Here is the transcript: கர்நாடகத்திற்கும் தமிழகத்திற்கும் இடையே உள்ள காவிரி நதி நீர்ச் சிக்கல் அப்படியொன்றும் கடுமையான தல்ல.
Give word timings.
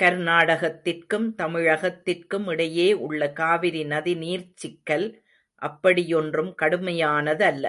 கர்நாடகத்திற்கும் 0.00 1.28
தமிழகத்திற்கும் 1.38 2.46
இடையே 2.50 2.92
உள்ள 2.92 3.30
காவிரி 3.32 3.84
நதி 3.84 4.14
நீர்ச் 4.14 4.56
சிக்கல் 4.56 5.06
அப்படியொன்றும் 5.62 6.52
கடுமையான 6.54 7.34
தல்ல. 7.34 7.66